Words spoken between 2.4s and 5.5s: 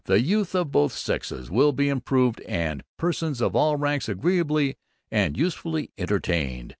and persons of all ranks agreeably and